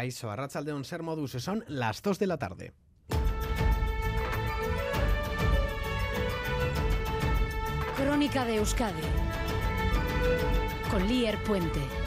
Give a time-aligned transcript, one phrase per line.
[0.00, 2.72] Caiso, Arrachaldeón Ser Modus, son las 2 de la tarde.
[7.98, 9.02] Crónica de Euskadi
[10.90, 11.99] con Lier Puente.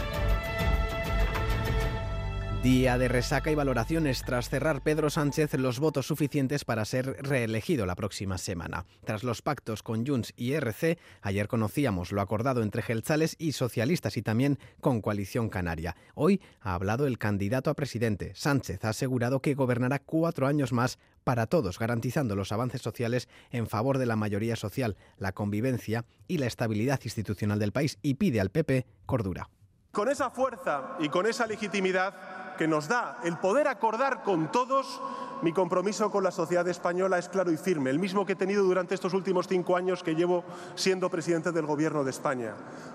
[2.63, 7.85] Día de resaca y valoraciones tras cerrar Pedro Sánchez los votos suficientes para ser reelegido
[7.85, 8.85] la próxima semana.
[9.03, 14.15] Tras los pactos con Junts y RC, ayer conocíamos lo acordado entre Gelzales y socialistas
[14.15, 15.97] y también con Coalición Canaria.
[16.15, 18.31] Hoy ha hablado el candidato a presidente.
[18.33, 23.67] Sánchez ha asegurado que gobernará cuatro años más para todos, garantizando los avances sociales en
[23.67, 28.39] favor de la mayoría social, la convivencia y la estabilidad institucional del país y pide
[28.39, 29.49] al PP cordura.
[29.91, 35.01] Con esa fuerza y con esa legitimidad que nos da el poder acordar con todos,
[35.41, 38.63] mi compromiso con la sociedad española es claro y firme, el mismo que he tenido
[38.63, 40.43] durante estos últimos cinco años que llevo
[40.75, 42.53] siendo presidente del Gobierno de España.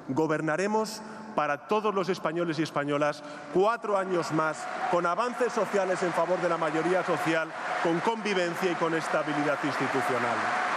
[0.08, 1.02] Gobernaremos
[1.34, 3.22] para todos los españoles y españolas
[3.54, 7.48] cuatro años más, con avances sociales en favor de la mayoría social,
[7.82, 10.67] con convivencia y con estabilidad institucional.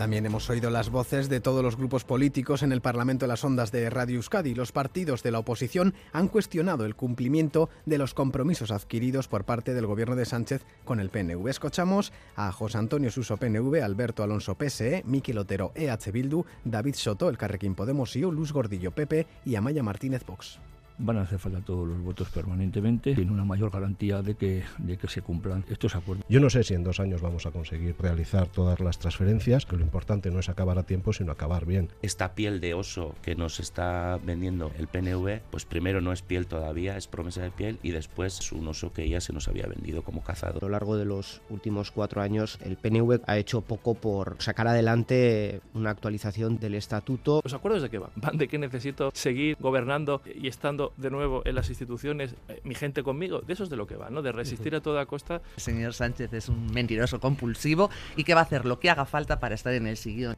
[0.00, 3.44] También hemos oído las voces de todos los grupos políticos en el Parlamento de las
[3.44, 4.54] Ondas de Radio Euskadi.
[4.54, 9.74] Los partidos de la oposición han cuestionado el cumplimiento de los compromisos adquiridos por parte
[9.74, 11.46] del gobierno de Sánchez con el PNV.
[11.48, 17.28] Escuchamos a José Antonio Suso PNV, Alberto Alonso PSE, Miki Lotero EH Bildu, David Soto,
[17.28, 20.60] el Carrequín Podemos y Luz Gordillo PP y Amaya Martínez Vox
[21.00, 24.96] van a hacer falta todos los votos permanentemente, tiene una mayor garantía de que, de
[24.96, 26.24] que se cumplan estos acuerdos.
[26.28, 29.76] Yo no sé si en dos años vamos a conseguir realizar todas las transferencias, que
[29.76, 31.88] lo importante no es acabar a tiempo, sino acabar bien.
[32.02, 36.46] Esta piel de oso que nos está vendiendo el PNV, pues primero no es piel
[36.46, 39.66] todavía, es promesa de piel, y después es un oso que ya se nos había
[39.66, 40.58] vendido como cazado.
[40.58, 44.68] A lo largo de los últimos cuatro años, el PNV ha hecho poco por sacar
[44.68, 47.40] adelante una actualización del estatuto.
[47.42, 48.10] ¿Los acuerdos de qué van?
[48.16, 52.74] Van de que necesito seguir gobernando y estando de nuevo en las instituciones, eh, mi
[52.74, 54.22] gente conmigo, de eso es de lo que va, ¿no?
[54.22, 55.42] De resistir a toda costa.
[55.56, 59.04] El señor Sánchez es un mentiroso compulsivo y que va a hacer lo que haga
[59.04, 60.36] falta para estar en el sillón.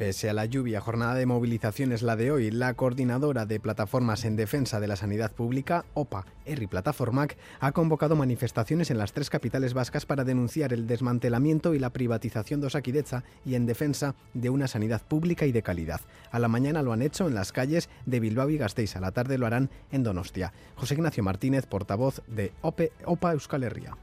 [0.00, 2.50] Pese a la lluvia, jornada de movilización es la de hoy.
[2.50, 8.16] La coordinadora de plataformas en defensa de la sanidad pública, OPA, ERRI Plataformac, ha convocado
[8.16, 13.24] manifestaciones en las tres capitales vascas para denunciar el desmantelamiento y la privatización de Osakidecha
[13.44, 16.00] y en defensa de una sanidad pública y de calidad.
[16.30, 19.12] A la mañana lo han hecho en las calles de Bilbao y Gasteiz, a la
[19.12, 20.54] tarde lo harán en Donostia.
[20.76, 23.98] José Ignacio Martínez, portavoz de OPA Euskal Herria.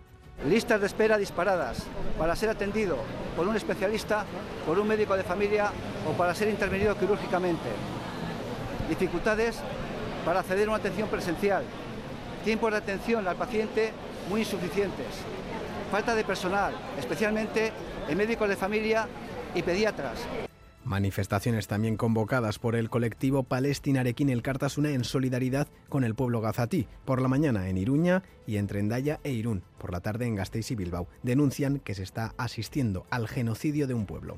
[0.46, 1.80] Listas de espera disparadas
[2.18, 2.98] para ser atendido
[3.36, 4.24] por un especialista,
[4.66, 5.72] por un médico de familia
[6.08, 7.70] o para ser intervenido quirúrgicamente.
[8.88, 9.58] Dificultades
[10.24, 11.64] para acceder a una atención presencial.
[12.46, 13.92] Tiempos de atención al paciente
[14.30, 15.08] muy insuficientes.
[15.92, 17.72] Falta de personal, especialmente
[18.08, 19.08] en médicos de familia
[19.56, 20.20] y pediatras.
[20.88, 26.40] Manifestaciones también convocadas por el colectivo Palestina Arequín el Cartasuna en solidaridad con el pueblo
[26.40, 26.88] gazatí.
[27.03, 29.64] Por la mañana en Iruña y entre Endaya e Irún.
[29.80, 31.09] Por la tarde en Gasteiz y Bilbao.
[31.24, 34.38] Denuncian que se está asistiendo al genocidio de un pueblo.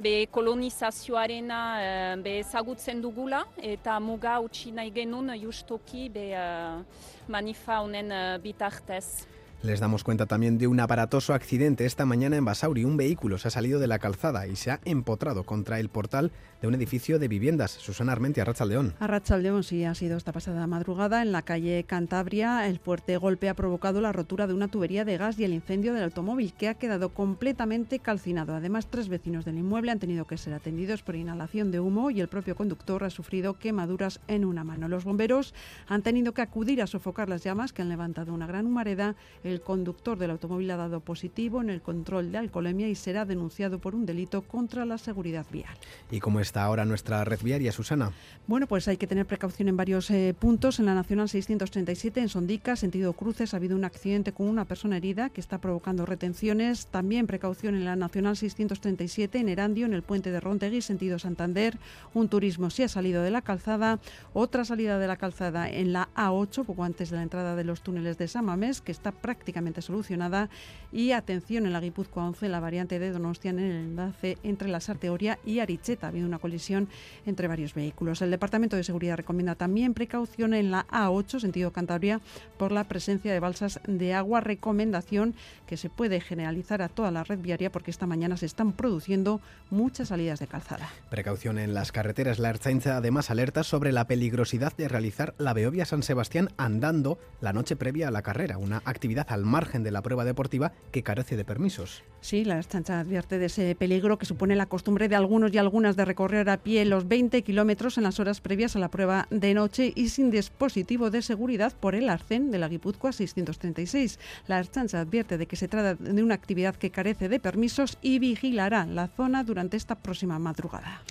[0.00, 6.80] Be kolonizazioarena uh, be ezagutzen dugula, eta muga utzi nahi genuen justoki be uh,
[7.28, 9.26] manifa honen uh, bitartez.
[9.62, 12.84] Les damos cuenta también de un aparatoso accidente esta mañana en Basauri.
[12.84, 16.32] Un vehículo se ha salido de la calzada y se ha empotrado contra el portal
[16.62, 17.72] de un edificio de viviendas.
[17.72, 18.94] Susana Armenti, Arrachaldeón.
[19.00, 22.66] Arrachaldeón sí ha sido esta pasada madrugada en la calle Cantabria.
[22.68, 25.92] El fuerte golpe ha provocado la rotura de una tubería de gas y el incendio
[25.92, 28.54] del automóvil que ha quedado completamente calcinado.
[28.54, 32.22] Además, tres vecinos del inmueble han tenido que ser atendidos por inhalación de humo y
[32.22, 34.88] el propio conductor ha sufrido quemaduras en una mano.
[34.88, 35.54] Los bomberos
[35.86, 39.16] han tenido que acudir a sofocar las llamas que han levantado una gran humareda.
[39.58, 43.96] Conductor del automóvil ha dado positivo en el control de alcoholemia y será denunciado por
[43.96, 45.74] un delito contra la seguridad vial.
[46.10, 48.12] ¿Y cómo está ahora nuestra red viaria, Susana?
[48.46, 50.78] Bueno, pues hay que tener precaución en varios eh, puntos.
[50.78, 54.96] En la Nacional 637, en Sondica, sentido cruces, ha habido un accidente con una persona
[54.96, 56.86] herida que está provocando retenciones.
[56.86, 61.78] También precaución en la Nacional 637, en Erandio, en el puente de Rontegui, sentido Santander.
[62.14, 63.98] Un turismo sí ha salido de la calzada.
[64.32, 67.82] Otra salida de la calzada en la A8, poco antes de la entrada de los
[67.82, 70.50] túneles de Samamés, que está prácticamente prácticamente solucionada.
[70.92, 74.80] Y atención en la Guipúzcoa 11, la variante de Donostian en el enlace entre la
[74.80, 76.06] Sarteoria y Aricheta.
[76.06, 76.88] Ha habido una colisión
[77.24, 78.20] entre varios vehículos.
[78.20, 82.20] El Departamento de Seguridad recomienda también precaución en la A8, sentido Cantabria,
[82.58, 84.40] por la presencia de balsas de agua.
[84.40, 85.34] Recomendación
[85.66, 89.40] que se puede generalizar a toda la red viaria porque esta mañana se están produciendo
[89.70, 90.90] muchas salidas de calzada.
[91.08, 92.38] Precaución en las carreteras.
[92.38, 97.54] La Ertzaintza además alerta sobre la peligrosidad de realizar la Beovia San Sebastián andando la
[97.54, 101.36] noche previa a la carrera, una actividad al margen de la prueba deportiva que carece
[101.36, 102.02] de permisos.
[102.20, 105.96] Sí, la Ertzaintza advierte de ese peligro que supone la costumbre de algunos y algunas
[105.96, 109.54] de recorrer a pie los 20 kilómetros en las horas previas a la prueba de
[109.54, 114.18] noche y sin dispositivo de seguridad por el arcén de la Guipúzcoa 636.
[114.46, 118.18] La Ertzaintza advierte de que se trata de una actividad que carece de permisos y
[118.18, 121.02] vigilará la zona durante esta próxima madrugada.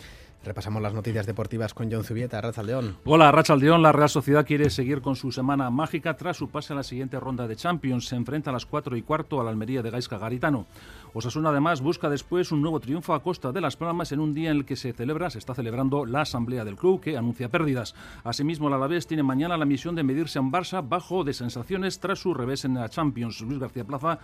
[0.44, 2.96] Repasamos las noticias deportivas con John Zubieta, León.
[3.04, 3.82] Hola, León.
[3.82, 7.20] La Real Sociedad quiere seguir con su semana mágica tras su pase a la siguiente
[7.20, 8.08] ronda de Champions.
[8.08, 10.66] Se enfrenta a las 4 y cuarto a la Almería de Gaisca Garitano.
[11.14, 14.52] Osasuna además busca después un nuevo triunfo a costa de Las Palmas en un día
[14.52, 17.96] en el que se celebra, se está celebrando la asamblea del club que anuncia pérdidas.
[18.24, 22.20] Asimismo, el Alavés tiene mañana la misión de medirse un Barça bajo de sensaciones tras
[22.20, 23.42] su revés en la Champions.
[23.42, 24.20] Luis García Plaza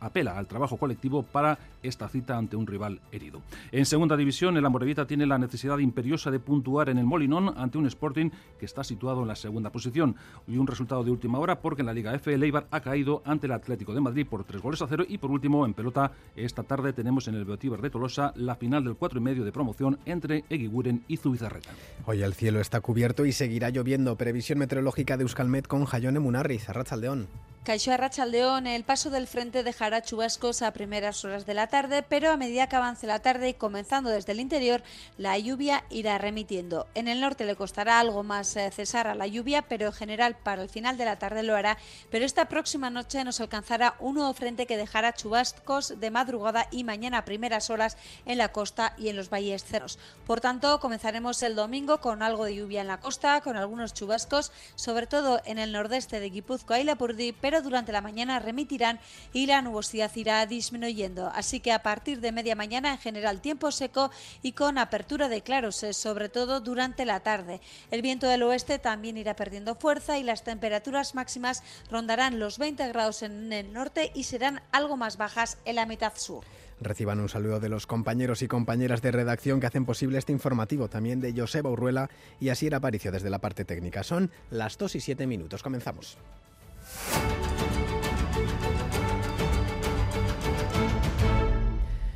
[0.00, 3.40] apela al trabajo colectivo para esta cita ante un rival herido.
[3.72, 7.78] En segunda división, el Amorevita tiene la necesidad imperiosa de puntuar en el Molinón ante
[7.78, 10.16] un Sporting que está situado en la segunda posición.
[10.46, 13.22] Y un resultado de última hora porque en la Liga F el Eibar ha caído
[13.24, 16.12] ante el Atlético de Madrid por tres goles a cero y por último en pelota
[16.36, 19.52] esta tarde tenemos en el Beotíbar de Tolosa la final del 4 y medio de
[19.52, 21.70] promoción entre Eguiguren y Zubizarreta.
[22.06, 24.16] Hoy el cielo está cubierto y seguirá lloviendo.
[24.16, 27.28] Previsión meteorológica de Euskalmet con Jayone Munarri, Zarrachaldeón.
[27.64, 32.32] Caixó Arrachaldeón, el paso del frente dejará chubascos a primeras horas de la tarde, pero
[32.32, 34.82] a medida que avance la tarde y comenzando desde el interior,
[35.22, 36.88] la lluvia irá remitiendo.
[36.96, 40.34] En el norte le costará algo más eh, cesar a la lluvia, pero en general
[40.34, 41.78] para el final de la tarde lo hará.
[42.10, 46.82] Pero esta próxima noche nos alcanzará un nuevo frente que dejará chubascos de madrugada y
[46.82, 47.96] mañana a primeras horas
[48.26, 50.00] en la costa y en los valles cerros.
[50.26, 54.50] Por tanto, comenzaremos el domingo con algo de lluvia en la costa, con algunos chubascos,
[54.74, 58.98] sobre todo en el nordeste de Guipúzcoa y Lapurdi, pero durante la mañana remitirán
[59.32, 61.30] y la nubosidad irá disminuyendo.
[61.32, 64.10] Así que a partir de media mañana en general tiempo seco
[64.42, 67.60] y con apertura de claros, eh, sobre todo durante la tarde.
[67.90, 72.88] El viento del oeste también irá perdiendo fuerza y las temperaturas máximas rondarán los 20
[72.88, 76.44] grados en el norte y serán algo más bajas en la mitad sur.
[76.80, 80.88] Reciban un saludo de los compañeros y compañeras de redacción que hacen posible este informativo,
[80.88, 82.10] también de Joseba Urruela
[82.40, 84.02] y Asier Aparicio desde la parte técnica.
[84.02, 85.62] Son las 2 y 7 minutos.
[85.62, 86.18] Comenzamos.